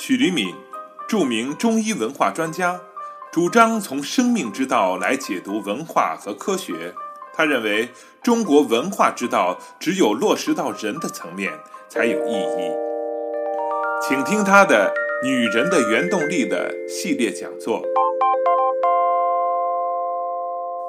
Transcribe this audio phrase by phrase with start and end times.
[0.00, 0.54] 许黎敏，
[1.08, 2.80] 著名中医文化专家，
[3.32, 6.94] 主张从生命之道来解读文化和科学。
[7.34, 7.88] 他认为，
[8.22, 11.52] 中国文化之道只有落实到人的层面
[11.88, 12.72] 才有意义。
[14.00, 14.94] 请听他的
[15.26, 17.82] 《女人的原动力》的系列讲座。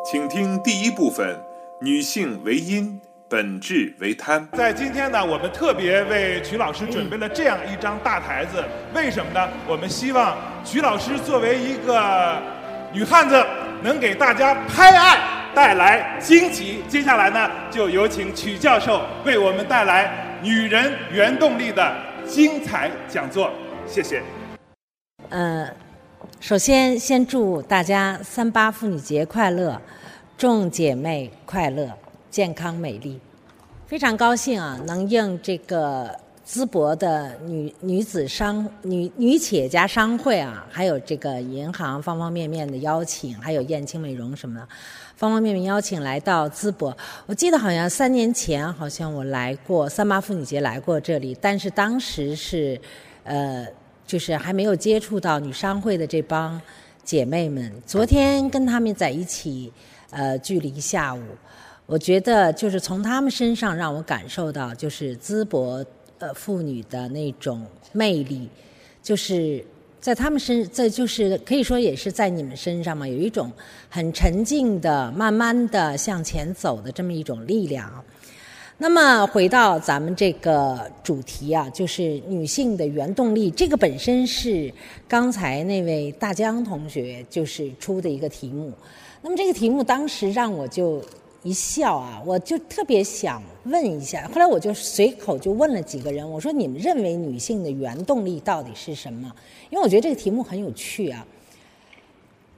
[0.06, 1.44] 请听第一部分：
[1.80, 3.02] 女性为阴。
[3.30, 4.46] 本质为贪。
[4.54, 8.64] 在今天呢，我们特别为曲老师准备了这样一张大台子。
[8.96, 9.48] 为什么呢？
[9.68, 12.42] 我们希望曲老师作为一个
[12.92, 13.46] 女汉子，
[13.84, 15.20] 能给大家拍案
[15.54, 16.82] 带来惊喜。
[16.88, 20.06] 接下来呢，就有请曲教授为我们带来
[20.44, 23.52] 《女人原动力》的精彩讲座。
[23.86, 24.24] 谢谢。
[25.30, 25.70] 呃，
[26.40, 29.80] 首先先祝大家三八妇女节快乐，
[30.36, 31.88] 众姐妹快乐。
[32.30, 33.20] 健康美丽，
[33.88, 34.80] 非常高兴啊！
[34.86, 36.16] 能应这个
[36.48, 44.68] 淄博的女女子商女女企业家商会啊，还有这个银行方方面面的邀请，还有燕青美容什么的，
[45.16, 46.96] 方方面面邀请来到淄博。
[47.26, 52.80] 我记得好像三年前，好像我来过三八妇女节来过这里，但是当时是
[53.24, 53.68] 呃，
[54.06, 56.62] 就是还没有接触到女商会的这帮
[57.04, 57.74] 姐妹们。
[57.88, 59.72] 昨天跟他们在一起
[60.12, 61.22] 呃聚了一下午。
[61.92, 65.84] 我觉得就是从他们身上让我感受到，就是淄博
[66.20, 68.48] 呃妇女的那种魅力，
[69.02, 69.66] 就是
[70.00, 73.52] 在他们身，在就是可以说也是在你们身上嘛，有一种
[73.90, 77.92] 很沉静的、慢慢的向前走的这么一种力量。
[78.78, 84.72] 那么回到咱们这个主题啊，就是女性的原动力，这个本身是
[85.08, 88.72] 刚才那位大江同学就是出的一个题目。
[89.24, 91.04] 那么这个题目当时让我就。
[91.44, 94.30] 一笑啊，我就特别想问一下。
[94.34, 99.32] 后来我就随口就问了几个人，我说：“你们认为女性的原动力到底是什么？”
[99.72, 101.26] 因为我觉得这个题目很有趣啊。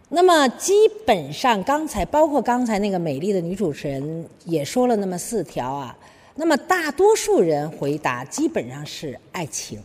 [0.10, 0.74] 那么基
[1.06, 5.98] 本上刚才包括刚才那个美丽的女主持人也说了那么四条啊。
[6.36, 9.80] 那么大多数人回答基本上是爱情。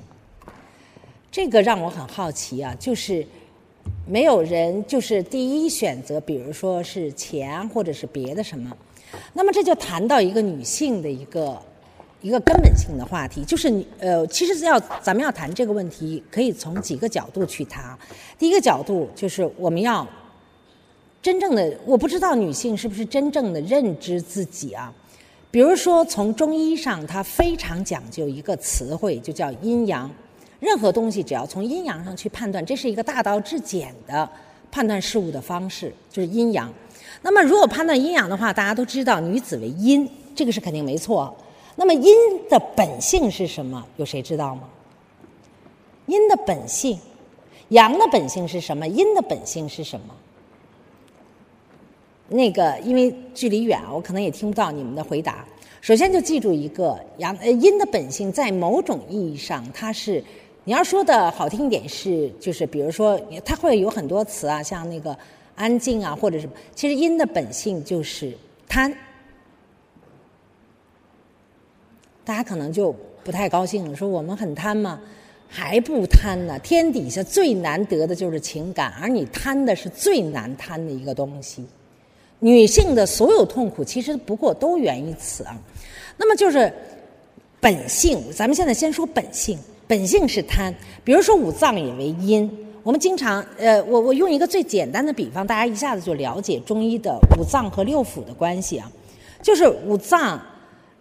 [1.31, 3.27] 这个让我很好奇啊，就是。
[4.05, 8.77] 没有人就是第一选择，比如说是钱或者是别的什么，
[9.33, 11.57] 那么这就谈到一个女性的一个
[12.23, 17.97] 一个根本性的话题，就是你呃，其实要咱们要谈这个问题，可以从几个角度去谈。
[18.39, 20.07] 第一个角度就是我们要
[21.23, 24.93] 真正的，我不知道女性是不是真正的认知自己啊。
[25.51, 30.11] 比如说从中医上，它非常讲究一个词汇，就叫阴阳。
[30.59, 34.29] 任何东西只要从阴阳上去判断，这是一个大道至简的
[34.71, 36.73] 判断事物的方式，就是阴阳。
[37.23, 41.35] 那么，如果判断阴阳的话，大家都知道女子为阴，这个是肯定没错。
[41.77, 42.15] 那么，阴
[42.49, 43.85] 的本性是什么？
[43.97, 44.63] 有谁知道吗？
[46.07, 46.99] 阴的本性，
[47.69, 48.87] 阳的本性是什么？
[48.87, 50.15] 阴的本性是什么？
[52.29, 55.45] 那个，因为距离远，我可能也听不到你们的回答。
[55.81, 60.23] 首先，就记住一个阳呃阴的本性，在某种意义上，它是。
[60.69, 65.17] 你要说的好听一点是，就是比如说，它会有很多词啊，像那个
[65.57, 66.53] 安静啊，或者什么。
[66.75, 68.33] 其实阴的本性就是
[68.69, 68.95] 贪，
[72.25, 72.95] 大家可能就
[73.25, 75.01] 不太高兴了，说我们很贪吗？
[75.49, 76.59] 还不贪呢？
[76.59, 81.65] 天底下最难得的就是情感，而你贪的是最难贪的一个东西。
[82.41, 85.57] 女性的所有痛苦，其实不过都源于此啊。
[86.17, 86.71] 那么就是
[87.61, 89.59] 本性，咱们现在先说本性。
[89.87, 90.75] 本性是贪，
[91.05, 92.66] 比如说五脏也为阴。
[92.87, 98.89] 我们经常，呃，我我用一个最简单的比方，大家一下子就了解中医的五脏和六腑的关系啊。
[99.43, 100.41] 就是五脏，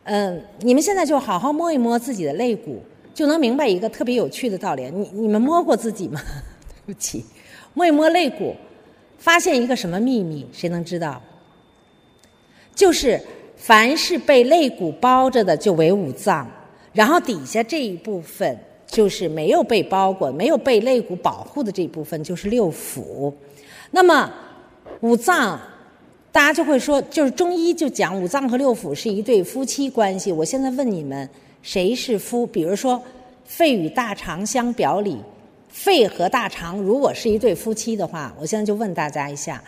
[0.05, 2.81] 嗯，你们现在就好好摸一摸自己的肋骨，
[3.13, 4.89] 就能明白一个特别有趣的道理。
[4.89, 6.19] 你你们摸过自己吗？
[6.87, 7.23] 对不起，
[7.75, 8.55] 摸一摸肋骨，
[9.19, 10.43] 发现一个什么秘密？
[10.51, 11.21] 谁能知道？
[12.73, 13.21] 就是
[13.57, 16.49] 凡是被肋骨包着的，就为五脏，
[16.93, 18.57] 然后底下这一部分。
[18.87, 23.33] 就是没有被包裹、没有被肋骨保护的这一部分，就是六腑。
[23.91, 24.31] 那么
[25.01, 25.59] 五脏，
[26.31, 30.31] 大家就会说，就是中医就讲五脏和六腑是一对夫妻关系。
[30.31, 31.29] 我现在问你们，
[31.61, 32.45] 谁是夫？
[32.45, 33.01] 比如说，
[33.45, 35.17] 肺与大肠相表里，
[35.69, 39.63] 肺和大肠如果是一对夫妻的话，我现在就问大家一下，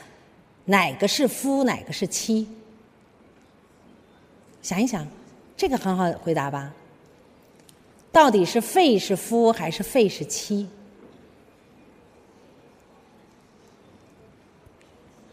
[0.66, 2.48] 哪个是夫，哪个是妻？
[4.62, 5.08] 想一想，
[5.56, 6.74] 这个很好回答吧。
[8.18, 10.68] 到底是肺是夫还是肺是妻？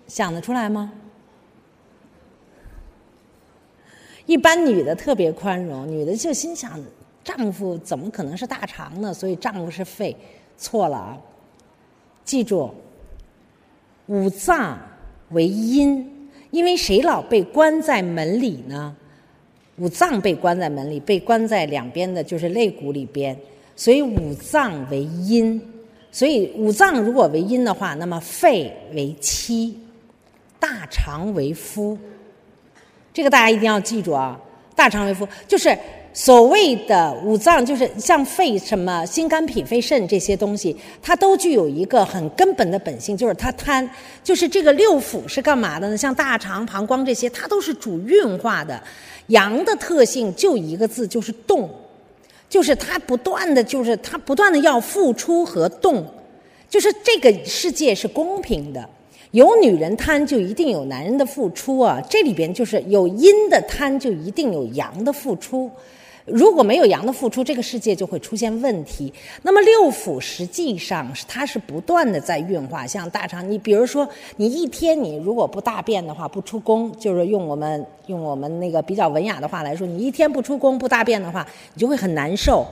[0.06, 0.92] 想得出来吗？
[4.26, 6.78] 一般女的特别宽容，女的就心想：
[7.24, 9.14] 丈夫怎么可能是大肠呢？
[9.14, 10.14] 所以丈夫是肺，
[10.58, 11.18] 错了啊！
[12.22, 12.70] 记住，
[14.08, 14.78] 五脏
[15.30, 18.94] 为阴，因为谁老被关在门里呢？
[19.76, 23.36] 五脏被关在门里，被关在两边的就是肋骨里边，
[23.74, 25.60] 所以五脏为阴。
[26.12, 29.76] 所以五脏如果为阴的话，那么肺为妻，
[30.60, 31.98] 大肠为夫。
[33.12, 34.40] 这个大家一定要记住啊！
[34.76, 35.76] 大肠为夫，就是
[36.16, 43.86] 所谓的五脏，就是像肺、什么心、肝、脾、肺、肾这些东西，它都具有一个很根本的本性，就是它贪。
[44.22, 45.96] 就是这个六腑是干嘛的呢？
[45.96, 48.80] 像大肠、膀胱这些，它都是主运化的。
[49.26, 51.68] 阳的特性就一个字，就是动。
[52.48, 56.06] 就是它不断的就是它不断的要付出和动，
[56.70, 58.88] 就是这个世界是公平的，
[59.32, 65.68] 有女人贪就一定有男人的付出啊，这里边就是有阴的贪就一定有阳的付出。
[66.26, 69.12] 如果没有阳的付出，这个世界就会出现问题。
[69.42, 82.66] 那么六腑实际上是它是不断的在运化，像大肠，你比如说你一天你如果不大便的话，不出宫，就是用我们用我们那个比较文雅的话来说，你一天不出宫不大便的话，你就会很难受。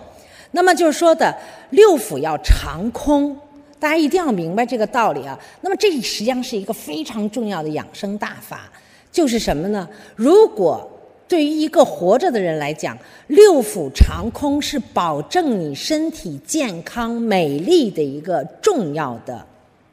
[0.53, 1.37] 那么就是说的
[1.71, 3.37] 六腑要长空，
[3.79, 5.39] 大家一定要明白这个道理啊。
[5.61, 8.71] 那么这实际上是一个非常重要的养生大法，
[9.11, 9.87] 就是什么呢？
[10.17, 10.89] 如果
[11.33, 12.95] 对于一个活着的人来讲，
[13.29, 19.43] 六腑长空是保证你身体健康美丽的一个重要的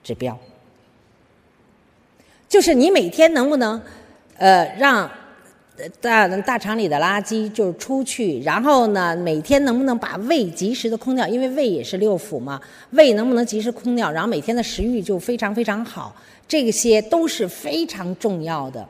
[0.03, 0.37] 指标。
[2.49, 3.81] 就是你每天能不能，
[4.35, 5.09] 呃，让
[6.01, 11.25] 大大肠里的垃圾就是出去，然后呢，每天能不能把胃及时的空掉？
[11.25, 12.59] 因为胃也是六腑嘛，
[12.89, 14.11] 胃能不能及时空掉？
[14.11, 16.13] 然后每天的食欲就非常非常好，
[16.45, 18.85] 这些都是非常重要的。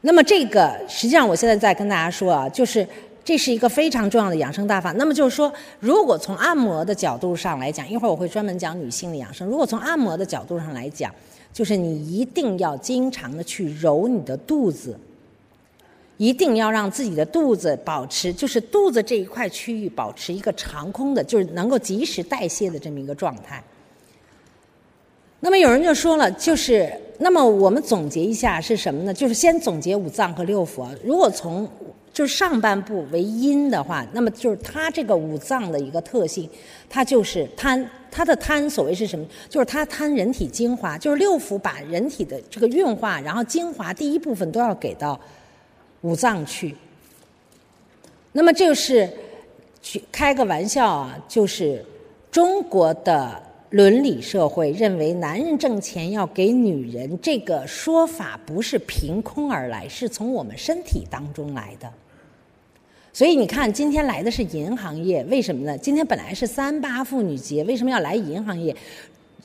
[0.00, 2.86] 那么这个实际上，我现在在跟大家说啊，就是
[3.24, 4.92] 这是一个非常重要的养生大法。
[4.92, 9.48] 那么就是说，如果从按摩的角度上来讲，一会儿我会专门讲女性的养生。
[9.48, 11.12] 如果从按摩的角度上来讲，
[11.52, 14.96] 就是你一定要经常的去揉你的肚子，
[16.16, 23.62] 一定要让自己的肚子保持，就是肚子这一块区域保持一个长空的，就是能够及时代谢的这么一个状态。
[25.40, 29.14] 那么有人就说了，就是那么我们总结一下是什么呢？
[29.14, 30.88] 就是先总结五脏和六腑。
[31.04, 31.68] 如果从
[32.12, 36.50] 就是上半部为阴的话，那么就是它这个五脏的一个特性，
[36.90, 37.88] 它就是贪。
[38.10, 39.24] 它的贪所谓是什么？
[39.48, 45.20] 就是它贪人体精华，就是六腑把人体的这个运化，然后精华第一部分都要给到
[46.00, 46.74] 五脏去。
[48.32, 49.08] 那么就是
[49.80, 51.84] 去开个玩笑啊，就是
[52.30, 53.40] 中国的。
[53.70, 61.92] 伦理社会认为，男人挣钱要给女人，这个说法不是凭空而来，是从我们身体当中来的。
[63.12, 65.76] 所以你看，今天来的是银行业，为什么呢？
[65.76, 68.74] 今天本来是三八妇女节，为什么要来银行业？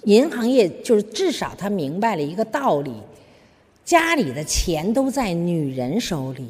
[0.06, 2.94] 银行业就是至少他明白了一个道理：
[3.84, 6.48] 家里的钱都在女人手里，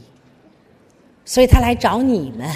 [1.26, 2.48] 所以他来找你们。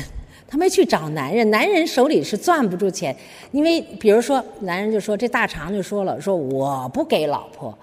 [0.48, 3.16] 他没去找男人，男人手里是攥不住钱，
[3.52, 7.78] 因为比如说，男人就说这大肠就说了，说我不给老婆，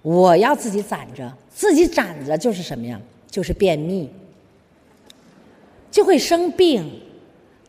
[0.00, 2.98] 我要自己攒着，自己攒着就是什么呀？
[3.30, 4.08] 就是便秘，
[5.90, 6.90] 就会生病。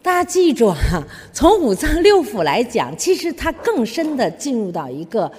[0.02, 1.04] 大家记住哈，
[1.34, 5.30] 从五脏六腑来讲，其实它更深的进入到一个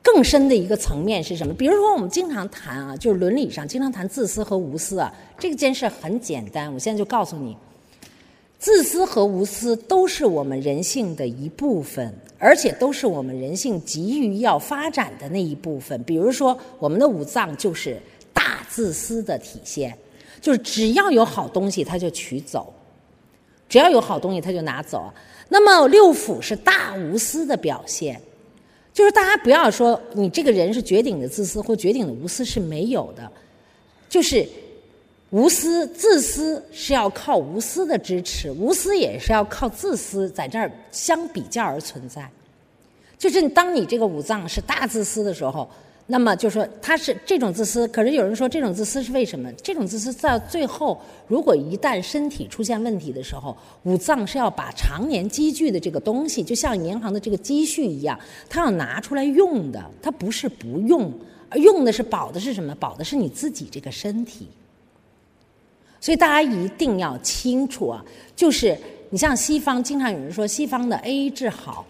[0.00, 1.52] 更深的一个层面是什么？
[1.54, 7.56] 比如说我们经常谈啊，就是伦理上经常谈自私和无私啊，这件事很简单，我现在就告诉你。
[8.58, 16.02] 自私和无私都是我们人性的一部分，而且都是我们人性急于要发展的那一部分。
[16.02, 18.00] 比如说，我们的五脏就是
[18.32, 19.96] 大自私的体现，
[20.40, 22.74] 就是只要有好东西他就取走，
[23.68, 25.08] 只要有好东西他就拿走。
[25.48, 28.20] 那么六腑是大无私的表现，
[28.92, 33.30] 就是大家不要说你这个人是绝顶的自私或绝顶的无私是没有的，
[34.08, 34.44] 就是。
[35.30, 42.26] 无私、自私是要靠无私的支持，无私也是要靠自私在这儿相比较而存在。
[43.18, 45.68] 就是当你这个五脏是大自私的时候，
[46.06, 47.86] 那么就说它是这种自私。
[47.88, 49.52] 可是有人说这种自私是为什么？
[49.54, 58.18] 这种自私在最后，如果一旦身体出现问题的时候，五脏是要把常年积聚的这个东西，就像银行的这个积蓄一样，
[58.48, 61.12] 它要拿出来用的，它不是不用，
[61.56, 62.74] 用的是保的是什么？
[62.76, 64.48] 保的是你自己这个身体。
[66.00, 68.04] 所以大家一定要清楚啊，
[68.36, 68.76] 就是
[69.10, 71.84] 你像西方，经常有人说西方的 A A 制好，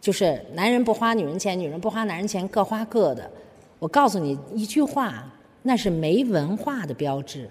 [0.00, 3.30] 就是男人不花女人钱，女人不花男人钱，各花各的。
[3.78, 5.30] 我告诉你一句话，
[5.62, 7.48] 那是没文化的标志。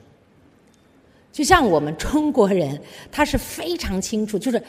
[1.32, 2.80] 就像我们中国人，
[3.12, 4.62] 他是非常清楚，就是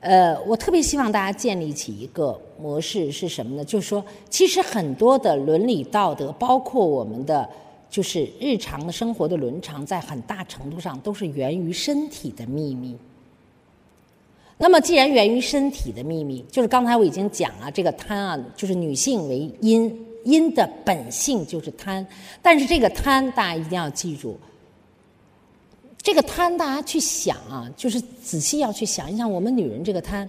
[0.00, 3.64] 呃，我特别希望大家建立起一个模式是什么呢？
[3.64, 7.48] 就是说，其实很多的伦理道德，包括我们的
[7.94, 12.98] 就是日常的生活的伦常，在很大程度上都是源于身体的秘密。
[14.58, 22.04] 那么，既然源于身体的秘密，就是刚才我已经讲了，这个贪啊，就是女性为阴，阴的本性就是贪。
[22.42, 24.36] 但是这个贪，大家一定要记住，
[26.02, 30.28] 这个贪大家去想啊，就是仔细要去想一想，我们女人这个贪，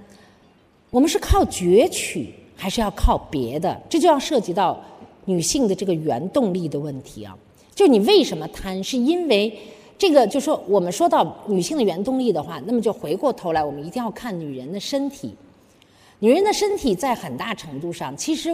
[0.91, 3.81] 我们是靠攫取，还是要靠别的？
[3.89, 4.79] 这就要涉及到
[5.25, 7.36] 女性的这个原动力的问题啊。
[7.75, 9.55] 就你为什么贪，是因为？
[9.98, 15.34] 这个就说我们说到女性的原动力的话，那么就回过头来，我们一定要看女人的身体。
[16.20, 18.50] 女人的身体在很大程度上，其实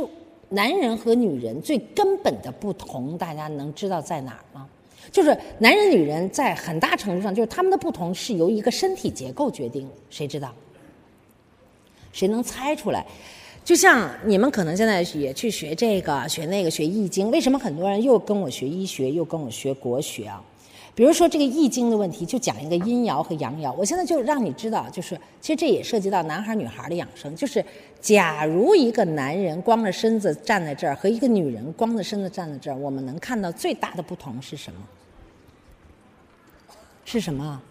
[0.50, 4.68] 男人和女人最根本的不同，大家能知道在哪儿吗？
[5.12, 9.90] 就是男人女人在很大程度上，就是他们的不同是由一个身体结构决定。
[10.12, 10.54] 谁知道？
[12.14, 13.04] 谁能猜出来？
[13.64, 20.44] 就像你们可能现在也去学这个、学那个、学易经，为什么很多人又跟我学医学，又跟我学国学啊？
[20.94, 23.74] 比如说这个易经的问题，就讲一个阴爻和阳爻。
[23.76, 27.34] 我现在就让你知道，就是其实这也涉及到男孩女孩的养生。
[27.34, 27.64] 就是
[28.02, 34.80] 假如一个男人光着身子站在这儿，和一个女人光着身子站在这儿，我们能看到最大的不同是什么？
[37.06, 37.62] 是什么？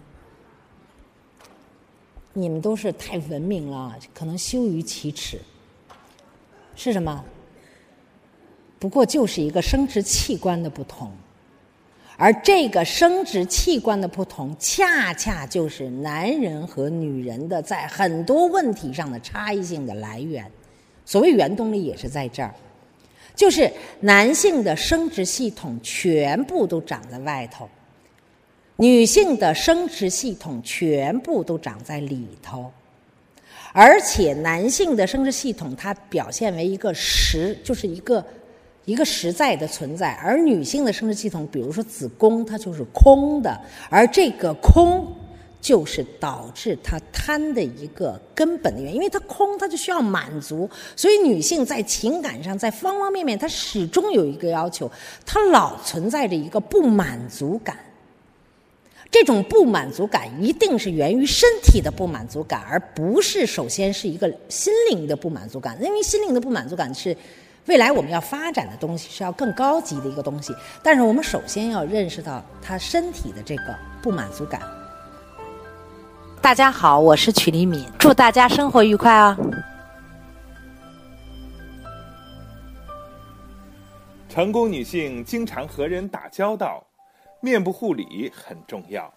[2.32, 5.38] 你们都是太文明了，可能羞于启齿。
[6.82, 7.22] 是什么？
[8.78, 11.12] 不过就是一个生殖器官的不同。
[12.16, 20.50] 而这个生殖器官的不同，恰恰就是男人和女人的在很多问题上的差异性的来源。
[21.04, 22.54] 所谓原动力也是在这儿，
[23.34, 23.70] 就是
[24.00, 27.68] 男性的生殖系统全部都长在外头，
[28.76, 32.72] 女性的生殖系统全部都长在里头。
[33.72, 38.24] 而且男性的生殖系统它表现为一个实，就是一个。
[38.86, 43.56] 一个实在的存在，而女性的生殖系统，比如说子宫，它就是空的，
[43.88, 45.06] 而这个空
[45.60, 54.90] 就是导致她贪的一个根本的原因，因为它空，它就需要满足，所以女性在情感上，在方方面面，她始终有一个要求，
[55.24, 57.76] 她老存在着一个不满足感。
[59.10, 67.16] 这种不满足感一定是源于身体的不满足感，而不是首先是一个心灵的不满足感，因为心灵的不满足感是。
[67.66, 70.52] 未来我们要发展的东西是要更高级的一个东西，
[70.82, 74.60] 但是我们首先要认识到他身体的这个不满足感。
[76.40, 79.36] 大家好，我是曲黎敏，祝大家生活愉快啊！
[84.28, 86.82] 成功女性经常和人打交道，
[87.40, 89.12] 面部护理很重要。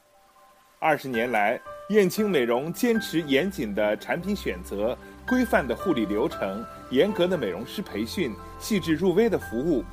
[0.79, 6.65] 二十年来，燕青美容坚持严谨的产品选择、规范的护理流程。
[6.89, 9.83] 严格的美容师培训，细致入微的服务，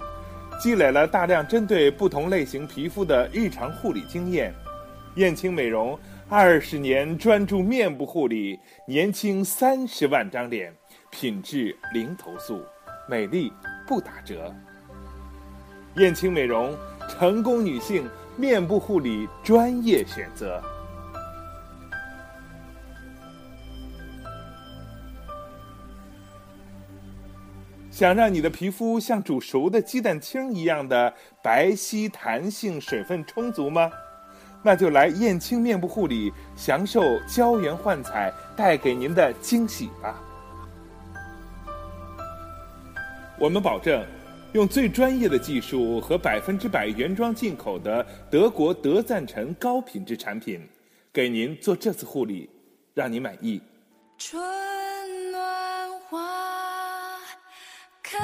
[0.61, 4.53] 积累了大量针对不同类型皮肤的日常护理经验。
[5.17, 10.73] 燕青美容二十年专注面部护理，年轻三十万张脸，
[11.11, 12.63] 品质零投诉，
[13.09, 13.53] 美丽
[13.89, 14.55] 不打折。
[15.97, 16.77] 燕青美容，
[17.11, 20.63] 成功女性面部护理专业选择。
[27.91, 31.13] 想让你的皮肤像煮熟的鸡蛋清一样的
[31.43, 33.91] 白皙、弹性、水分充足吗？
[34.63, 40.15] 那就来燕青面部护理，享受胶原焕彩带给您的惊喜吧！
[43.39, 44.07] 我们保证，
[44.53, 50.61] 用最专业的技术和百分之百原装进口的德国德赞臣高品质产品，
[51.13, 52.51] 给您做这次护理，
[52.93, 53.61] 让您满意。
[54.19, 54.43] 春
[55.31, 57.17] 暖花
[58.03, 58.19] 开。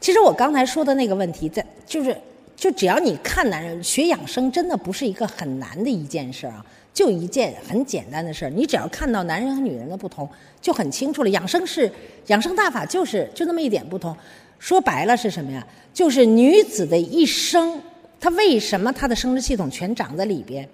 [0.00, 2.20] 其实我刚才说的那个问题，在就是，
[2.64, 8.48] 就只要你看男人学养生，真的不是一个很难的一件事啊，就一件很简单的事儿。
[8.48, 10.26] 你只要看到男人和女人的不同，
[10.62, 11.28] 就很清楚了。
[11.28, 11.92] 养生是
[12.28, 14.16] 养生大法，就是就那么一点不同。
[14.58, 15.66] 说白了是什么呀？
[15.92, 17.78] 就是女子的一生，
[18.18, 20.66] 她为什么她的生殖系统全长在里边？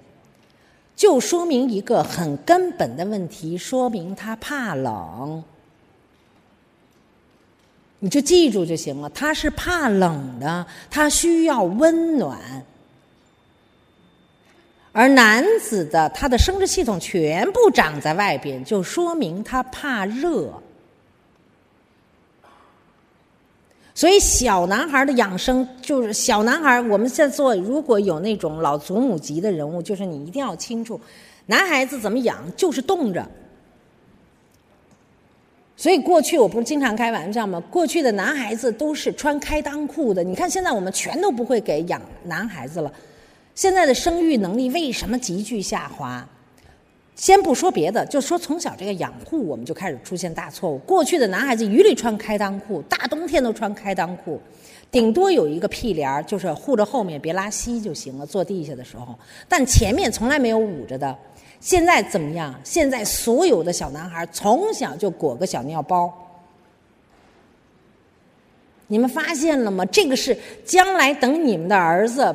[0.95, 5.43] 就说明一个很根本的问题，说明她怕冷。
[8.01, 12.39] 你就记住就行了，他是怕冷的，他需要温暖。
[14.93, 20.53] 而男子的他的生殖系统全部长在外边，就说明他怕热。
[23.95, 30.99] 所以小男孩的养生就是小男孩，我们在做，如果有那种老祖母级的人物，就是你一定要清楚，
[31.47, 33.25] 男孩子怎么养，就是冻着。
[35.81, 37.59] 所以过去我不是经常开玩笑吗？
[37.71, 42.93] 过去的男孩子都是穿开裆裤的，你看现在我们全都不会给养男孩子了。
[43.55, 46.29] 现在的生育能力为什么急剧下滑？
[47.17, 50.77] 先不说别的，就说从小这个养护，我们就开始出现大错误。
[50.81, 54.39] 过去的男孩子一律穿开裆裤，大冬天都穿开裆裤，
[54.91, 58.27] 顶多有一个屁帘儿，就是护着后面别拉稀就行了。
[58.27, 59.19] 坐地下的时候，
[59.49, 61.17] 但前面从来没有捂着的。
[61.61, 62.59] 现在怎么样？
[62.65, 66.11] 现在所有的小男孩从小就裹个小尿包，
[68.87, 69.85] 你们发现了吗？
[69.85, 72.35] 这个是将来等你们的儿子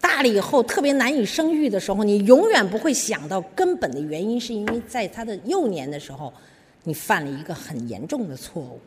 [0.00, 6.32] 大了以后特别难以生育的时候，你永远不会想到根本的原因，是因为在他的幼年的时候，
[6.82, 8.80] 你犯了一个很严重的错误。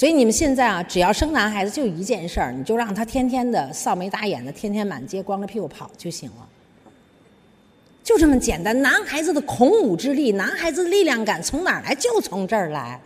[0.00, 6.48] 所以你们现在啊，只要生男孩子就一件事儿，你就让他天天的扫眉打眼的，天天满街光着屁股跑就行了，
[8.02, 8.80] 就这么简单。
[8.80, 11.94] 男孩子的孔武之力，男孩子力量感从哪儿来？
[11.94, 12.98] 就从这儿来。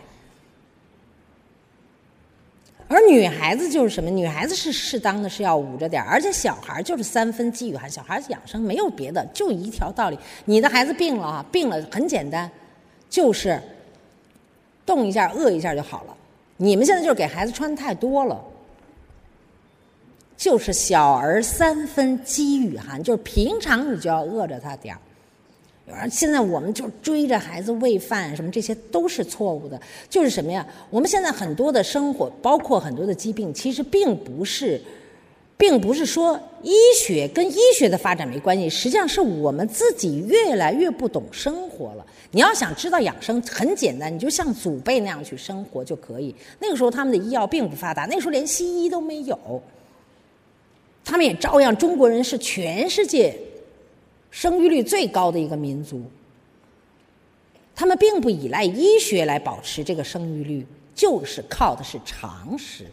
[2.87, 4.09] 而女孩子就是什么？
[4.09, 10.17] 女孩子是适当的是要捂着点儿，而且小孩儿就是三分饥与寒，小孩儿养生没有别的，就一条道理。
[10.45, 12.49] 你的孩子病了啊，病了很简单，
[13.09, 13.61] 就是
[14.85, 16.15] 动一下、饿一下就好了。
[16.57, 18.43] 你们现在就是给孩子穿太多了，
[20.37, 26.09] 就是小儿三分饥与寒，就是平常你就要饿着他点儿。
[26.09, 29.79] 现在我们就追着孩子喂饭，什么这些都是错误的。
[30.09, 30.65] 就是什么呀？
[30.89, 34.81] 我们现在很多的生活，包括很多的疾病，其实并不是。
[35.57, 42.05] 并不是说医学跟医学的发展没关系，实际上是我们自己越来越不懂生活了。
[42.31, 46.35] 你要想知道养生，很简单，你就像祖辈那样去生活就可以。
[46.59, 49.61] 那个时候他们的医药并不发达，那时候连西医都没有，
[51.05, 51.75] 他们也照样。
[51.75, 53.33] 中国人是全世界
[54.31, 56.03] 生育率最高的一个民族，
[57.73, 62.85] 他们并不依赖医学来保持这个生育率，就是靠的是常识。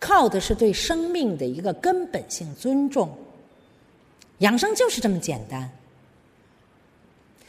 [0.00, 3.10] 靠的是对生命的一个根本性尊重，
[4.38, 5.70] 养生就是这么简单。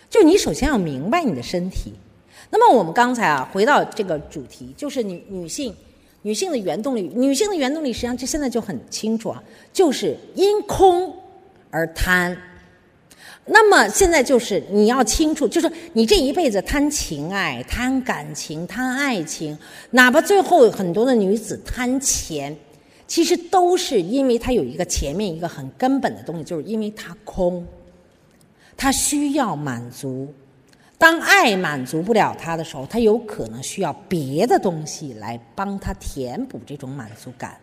[0.09, 1.93] 就你首先要明白你的身体。
[2.49, 5.75] 那么我们刚才啊，回到这个主题，就是女女性
[6.23, 11.15] 女性的原动力，女性的原动力实际上就现在就很清楚啊，就是因空
[11.69, 12.35] 而贪。
[13.51, 19.57] 那么现在就是你要清楚，就是你这一辈子贪情爱、贪感情、贪爱情，
[19.89, 22.55] 哪怕最后很多的女子贪钱，
[23.07, 27.65] 其实都是因为她有一个前面一个很根本的东西，就是因为她空，
[28.77, 30.31] 她需要满足。
[30.99, 37.57] 当爱满足不了她的时候，她有可能需要别的东西来帮她填补这种满足感。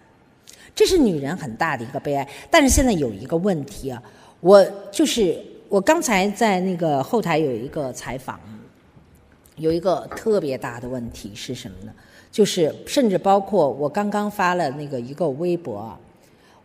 [0.75, 2.29] 这是女人很大的一个悲哀。
[2.51, 4.03] 但是现在有一个问题啊，
[4.41, 5.41] 我就是。
[5.77, 8.41] 我刚才在那个后台有一个采访，
[9.57, 11.93] 有一个特别大的问题是什么呢？
[12.33, 15.95] 就是甚至包括我刚刚发了那个一个微博，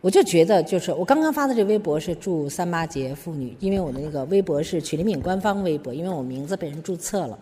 [0.00, 7.38] 我就觉得就是我刚刚发的这微博是祝三八节妇女，因为我的那个微博是曲黎敏官方微博，因为我名字被人注册了，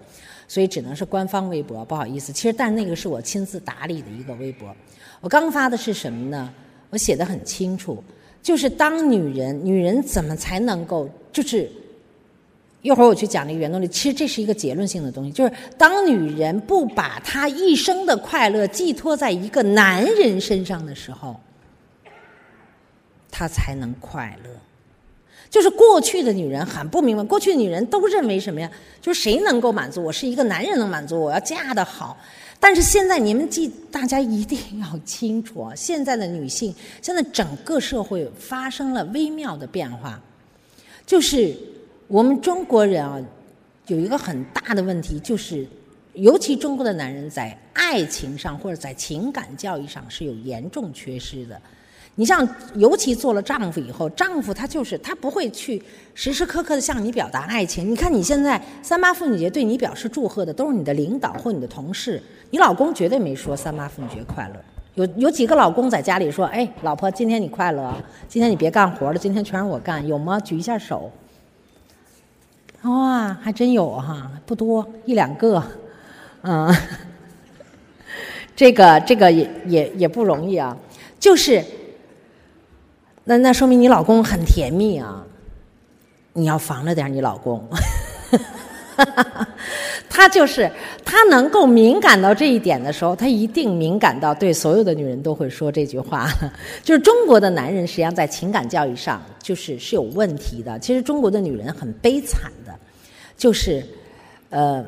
[0.48, 2.32] 所以只能是官方微博，不好意思。
[2.32, 4.74] 其实但那个是我亲自打理的一个微博。
[5.20, 6.52] 我刚发的是什么呢？
[6.90, 8.02] 我写的很清楚。
[8.42, 11.08] 就是当女人，女人怎么才能够？
[11.32, 11.70] 就是
[12.82, 13.86] 一会儿我去讲那个原动力。
[13.86, 21.38] 其实这是一个结论性的东西，就是当女人不把她一生的快乐寄托在一个男人身上的时候，
[23.30, 24.50] 她才能快乐。
[25.50, 28.70] 就是过去的女人很不明白，过去的女人都认为什么呀？
[29.00, 30.12] 就是谁能够满足我？
[30.12, 31.30] 是一个男人能满足我？
[31.30, 32.16] 要嫁得好。
[32.62, 35.74] 但是现在你们记，大家一定要清楚啊！
[35.74, 40.22] 现在的女性，现在整个社会发生了微妙的变化，
[41.06, 41.56] 就是
[42.06, 43.18] 我们中国人啊，
[43.86, 45.66] 有一个很大的问题，就是
[46.12, 51.60] 尤其中国的男人在爱情上或者在情感教育上是有严重缺失的。
[52.16, 57.90] 你像，尤其做了丈夫以后，丈夫他就是他不会去时时刻刻的向你表达爱情。
[57.90, 64.60] 你看你现在三八妇女节对你表示祝贺的都是你的领导或你的同事，你老公绝对没说三八妇女节快乐。
[64.96, 67.94] 有有几个老公在家里说：“哎，老婆，今天你快乐，
[68.28, 70.38] 今天你别干活了，今天全是我干，有吗？
[70.40, 71.10] 举一下手。”
[72.82, 75.62] 哇，还真有哈，不多一两个，
[76.42, 76.74] 嗯，
[78.54, 80.76] 这个这个也也也不容易啊，
[81.18, 81.64] 就是。
[83.24, 85.24] 那那说明你老公很甜蜜啊！
[86.32, 87.62] 你要防着点你老公。
[90.08, 90.70] 他就是
[91.04, 96.28] 他能够敏感到这一点的时候，他一定敏感到对所有的女人都会说这句话。
[96.84, 100.78] 就是中国的男人实际上在情感教育上就是是有问题的。
[100.78, 102.74] 其实中国的女人很悲惨的，
[103.36, 103.82] 就是
[104.50, 104.84] 呃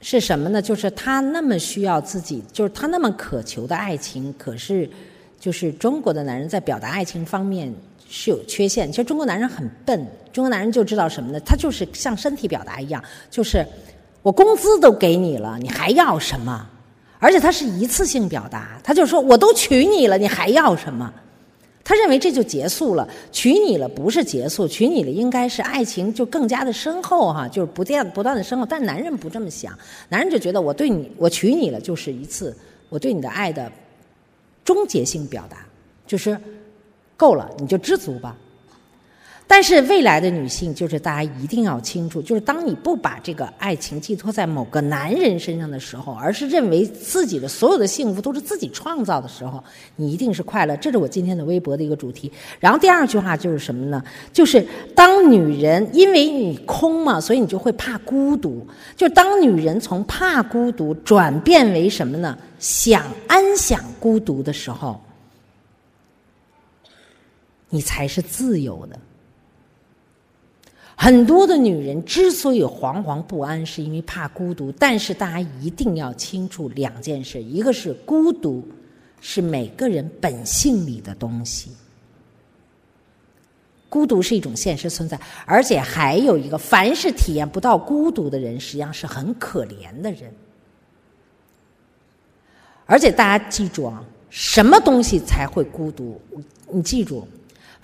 [0.00, 0.60] 是什么呢？
[0.60, 4.90] 就是他那么需要自己，就是他那么渴求的爱情，可是
[5.44, 7.70] 就是中国的男人在表达爱情方面。
[8.16, 8.92] 是有缺陷。
[8.92, 11.40] 其实中国男人很笨，中国男人就知道什么呢？
[11.40, 13.66] 他就是像身体表达一样，就是
[14.22, 16.64] 我工资都给你了，你还要什么？
[17.18, 21.12] 而且他是一次性表达，他就说我都娶你了，你还要什么？
[21.82, 23.08] 他认为这就结束了。
[23.32, 28.64] 娶你了不是结束，娶你了应该是爱情就更加的深厚哈，就是不断不断的深厚。
[28.64, 29.76] 但男人不这么想，
[30.08, 32.56] 男人就觉得我对你我娶你了就是一次
[32.90, 33.72] 我对你的爱的
[34.64, 35.58] 终结性表达，
[36.06, 36.36] 就是。
[37.16, 38.36] 够了，你就知足吧。
[39.46, 49.62] 但是未来的女性，就是大家一定要清楚，就是当你不把这个爱情寄托在某个男人身上的时候，而是认为自己的所有的幸福都是自己创造的时候，
[49.96, 50.74] 你一定是快乐。
[50.78, 52.32] 这是我今天的微博的一个主题。
[52.58, 54.02] 然后第二句话就是什么呢？
[54.32, 58.66] 就是当女人因为你空嘛，所以你就会怕孤独。
[58.96, 62.36] 就当女人从怕孤独转变为什么呢？
[62.58, 64.98] 想安享孤独的时候。
[67.68, 68.98] 你才是自由的。
[70.96, 74.72] 很多的女人之所以惶惶不安，是因为怕孤独。
[74.72, 78.66] 但是大家一定要清楚两件事：一个是孤独
[79.20, 81.72] 是每个人本性里的东西，
[83.88, 90.32] 孤独是一种现实存在；而且还有一个，凡是体验不到孤独的人，实际上是很可怜的人。
[92.86, 96.20] 而且大家记住啊，什么东西才会孤独？
[96.70, 97.26] 你记住。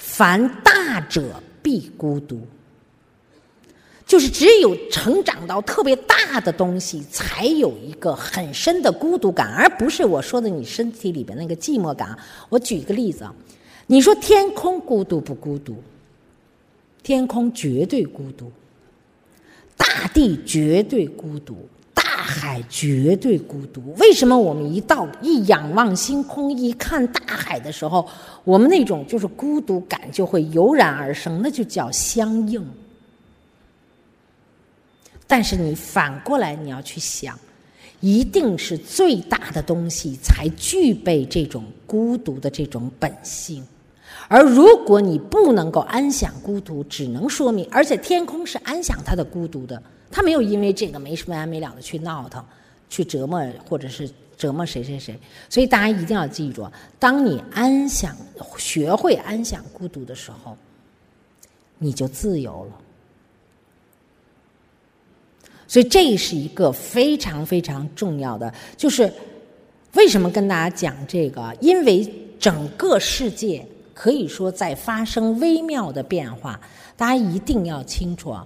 [0.02, 2.40] 凡大者必孤独，
[4.10, 12.18] 就是只有成长到特别大的东西，才有一个很深的孤独感，而不是我说的你身体里边那个寂寞感。
[12.48, 13.32] 我举一个例子啊，
[13.86, 15.76] 你说天空孤独不孤独？
[17.04, 18.50] 天空绝对孤独，
[19.76, 21.68] 大地绝对孤独。
[21.94, 23.94] 大海绝对孤独。
[23.98, 28.04] 为什么我们一到一仰望星空，一看大海的时候，
[28.42, 31.40] 我们那种就是孤独感就会油然而生？
[31.40, 32.60] 那就叫相应。
[35.30, 37.38] 但是你反过来你要去想，
[38.00, 43.64] 一定是最大的东西才具备这种孤独的这种本性。
[44.26, 49.80] 而如果你不能够安享孤独，只能说明，而且天空是安享它的孤独的。
[50.10, 52.44] 他没有因为这个没没完没了的去闹腾，
[52.88, 55.16] 去折磨或者是折磨谁谁谁，
[55.48, 58.16] 所以大家一定要记住：当你安享、
[58.58, 60.56] 学会安享孤独的时候，
[61.78, 62.89] 你就自由了。
[65.70, 69.12] 所以这是一个非常非常重要的，就是
[69.94, 71.54] 为什么跟大家讲这个？
[71.60, 76.60] 因为整个世界可以说在发生微妙的变化，
[76.96, 78.36] 大家一定要清楚。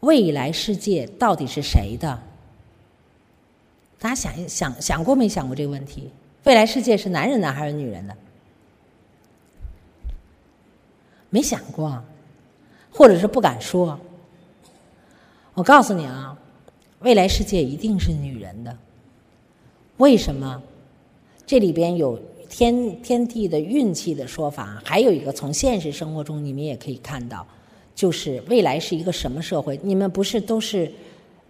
[0.00, 2.18] 未来世界到底是谁的？
[4.00, 6.10] 大家想一想，想过没想过这个问题？
[6.42, 8.16] 未来世界是男人的还是女人的？
[11.30, 12.02] 没想过，
[12.90, 13.96] 或者是不敢说。
[15.54, 16.36] 我告诉你啊，
[17.02, 18.76] 未来世界一定是女人的。
[19.96, 20.62] 为什么？
[21.44, 27.46] 这里边有天天地的运气的说法，还有一个从现实生活中你们也可以看到。
[27.94, 29.78] 就是未来是一个什么社会？
[29.82, 30.90] 你们不是都是，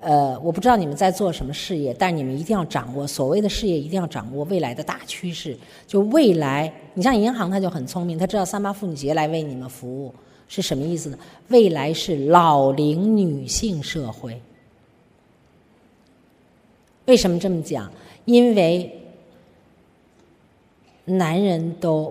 [0.00, 5.56] 呃，我不知道你们在做什么事业，但你们一定要掌握所谓的事业，一定要掌握未来的大趋势。
[5.86, 10.12] 就未来，你像银行，他就很聪明，他知道三八妇女节来为你们服务
[10.48, 11.18] 是什么意思呢？
[11.48, 14.40] 未来是老龄女性社会。
[17.12, 17.92] 为什么这么讲？
[18.24, 18.90] 因为
[21.04, 22.10] 男人都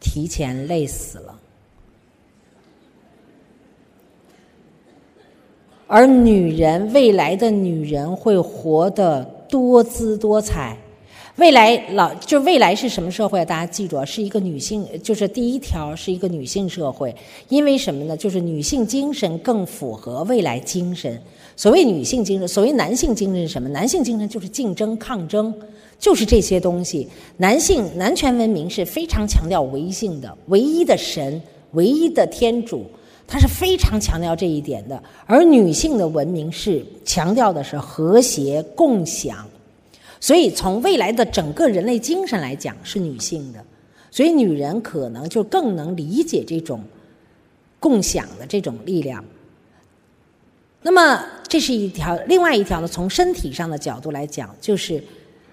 [0.00, 1.38] 提前累死了。
[5.86, 10.78] 而女人，未来的女人会活得多姿多彩。
[11.36, 13.44] 未来老就未来是什么社会？
[13.44, 17.14] 大家记住，是一个女性，就是第一条是一个女性社会。
[17.50, 18.16] 因为什么呢？
[18.16, 21.20] 就是女性精神更符合未来精神。
[21.54, 23.68] 所谓女性精神，所谓男性精神是什么？
[23.68, 25.54] 男性精神就是竞争、抗争，
[25.98, 27.06] 就是这些东西。
[27.36, 31.38] 男性男权文明是非常强调唯一性的，唯一的神，
[31.72, 32.86] 唯一的天主。
[33.28, 39.44] 他是非常强调这一点的，而女性的文明是强调的是和谐共享，
[40.20, 43.64] 所以从未来的整个人类精神来讲是女性的，
[44.10, 46.82] 所以女人可能就更能理解这种
[47.78, 49.24] 共享的这种力量。
[50.82, 55.02] 那么这是一条，另外一条呢，从身体上的角度来讲，就是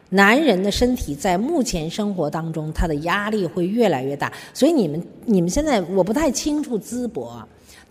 [0.09, 4.31] 男人的身体在目前生活当中，他的压力会越来越大。
[4.53, 7.43] 所以你们你们现在我不太清楚淄博，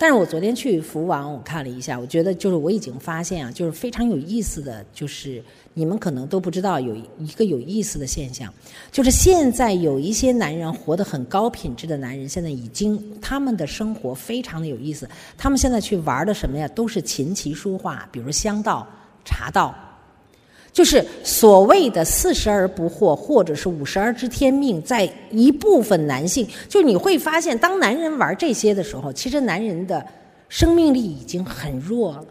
[0.02, 5.40] 但是我昨天去福王，我看了一下，我觉得就是我已经发现啊，就是非常有意思的就是。
[5.74, 8.52] 你们可能都不知道有一个有意思的现象，
[8.90, 15.08] 就是现在有一些男人活得很高品质的男人，现在已经他们的生活非常的有意思。
[15.38, 16.68] 他们现在去玩的什么呀？
[16.74, 18.86] 都是琴棋书画，比如香道、
[19.24, 19.74] 茶道，
[20.72, 24.82] 就是所谓的四十而不惑，或者是五十而知天命。
[24.82, 30.02] 在一部分男性，就你会发现，当男人玩这些的时候，其实男人的
[30.48, 32.24] 生命力已经很弱了。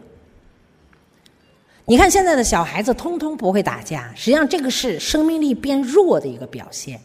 [1.84, 6.98] 你看现在的小孩子通通不会打架，实际上这个是生命力变弱的一个表现。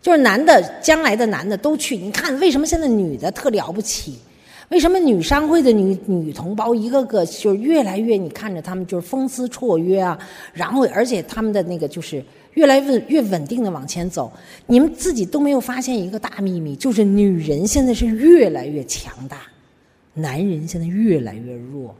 [0.00, 4.18] 就是男的将来的男的都去，你看为什么现在女的特了不起？
[4.70, 8.16] 为什么女商会的女女同胞一个个就是越来越？
[8.16, 10.18] 你看着他们就是风姿绰约啊，
[10.52, 14.30] 然后而且他们的那个就是越来越越稳定的往前走。
[14.66, 19.42] 你们自己都没有发现一个大秘密，就是女人现在是越来越强大，
[20.12, 21.94] 男人现在越来越弱。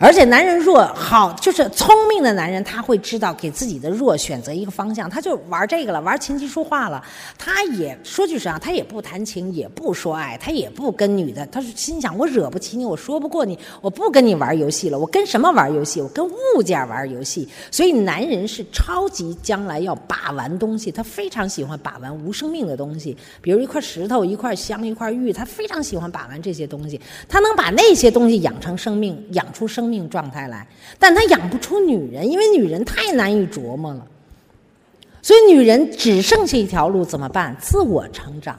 [0.00, 7.02] 而且男人弱好，就是聪明的男人，他会知道给自己的弱选择一个方向，他就玩这个了，玩琴棋书画了。
[7.36, 11.44] 他也说句实话，他也不谈情，也不说爱，他也不跟女的。
[11.46, 14.96] 他是心想：我惹不起你，我说不过你，我不跟你玩游戏了。
[14.96, 16.00] 我跟什么玩游戏？
[16.00, 17.48] 我跟物件玩游戏。
[17.72, 27.00] 所以男人是超级将来要把玩东西，他非常喜欢把玩无生命的东西，比如一块石头、一块香、一块玉，他非常喜欢把玩这些东西。
[27.28, 29.87] 他能把那些东西养成生命，养出生。
[29.88, 30.66] 命状态来，
[30.98, 34.06] 但他养不出女人，因为女人太难以琢磨了。
[35.22, 37.56] 所以女人只剩下一条路，怎么办？
[37.58, 38.58] 自我成长。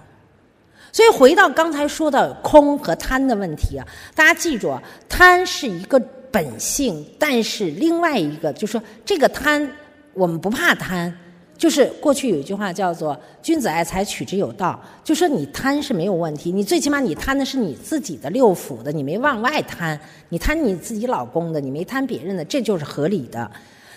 [0.92, 4.76] 所以回到刚才说的空和贪的问题啊，大家记住，
[5.08, 6.00] 贪是一个
[6.32, 9.72] 本性，但是另外一个就是说，这个贪
[10.14, 11.16] 我们不怕贪。
[11.60, 23.52] 就是过去有一句话叫做“君子爱财，取之有道”，就说你贪是没有问题，你最起码你贪的是你自己的六腑的，你没往外贪，你贪你自己老公的，你没贪别人的，这就是合理的。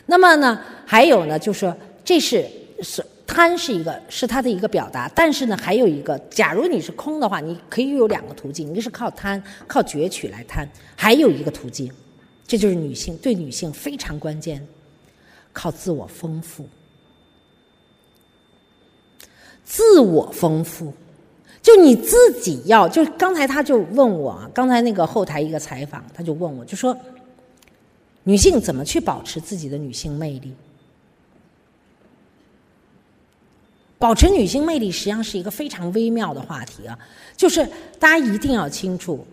[0.06, 1.72] 那么呢，还有呢，就是
[2.04, 2.44] 这是
[2.82, 11.88] 是贪是一个是它的一个表达，但是呢，还有一个，假如你是空的话，你可以有两个途径，一个是靠贪，靠攫取来贪，还有一个途径，
[12.44, 14.66] 这就是女性对女性非常关键，
[15.52, 16.68] 靠自我丰富。
[19.64, 20.92] 自我丰富，
[21.62, 22.88] 就你自己要。
[22.88, 26.96] 就刚才他就问我，刚才那个后台一个采访，他就问我，就说
[28.24, 30.52] 女性怎么去保持自己的女性魅力？
[33.98, 36.98] 保持女性魅力实际上是一个非常微妙的话题啊。
[37.36, 37.64] 就是
[37.98, 39.24] 大家一定要清楚，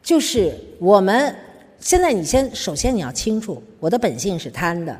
[0.00, 1.34] 就是我们
[1.80, 4.96] 现在你先首先你要清楚，我的本性是贪的，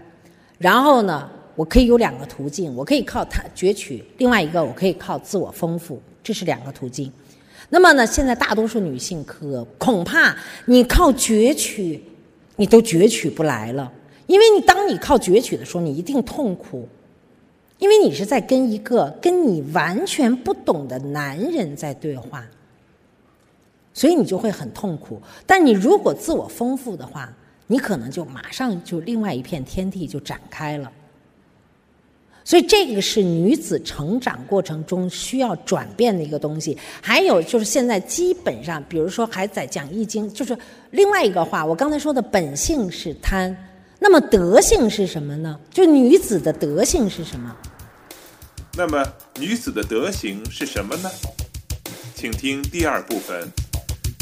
[0.58, 1.30] 然后呢？
[1.54, 7.12] 我可以有两个途径，我可以靠它攫取，另外一个我可以靠自我丰富，这是两个途径。
[7.68, 10.36] 那么呢，现在大多数女性可恐怕
[10.66, 12.02] 你靠攫取，
[12.56, 13.90] 你都攫取不来了，
[14.26, 16.88] 因为你当你靠攫取的时候，你一定痛苦，
[17.78, 22.46] 因为你是在跟一个跟你完全不懂的男人在对话，
[23.94, 25.20] 所以你就会很痛苦。
[25.46, 27.32] 但你如果自我丰富的话，
[27.66, 30.92] 你可能就马上就另外一片天地就展开了。
[32.44, 36.76] 所以这个是女子成长过程中需要转变的一个东西。
[37.00, 40.56] 还有就是现在基本上，比如说还在讲易经，就是
[40.90, 41.64] 另外一个话。
[41.64, 43.56] 我刚才说的本性是贪，
[43.98, 45.58] 那么德性是什么呢？
[45.70, 47.56] 就女子的德性是什么？
[48.74, 49.06] 那么
[49.38, 51.10] 女子的德行是什么呢？
[52.14, 53.46] 请听第二部分：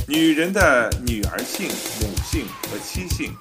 [0.08, 1.68] 女人的女儿性、
[2.00, 3.32] 母性和妻性。